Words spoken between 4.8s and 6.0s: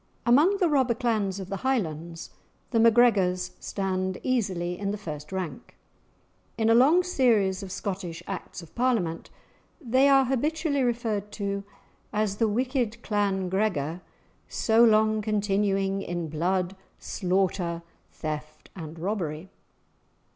the first rank.